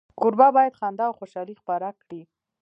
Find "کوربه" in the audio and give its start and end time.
0.19-0.47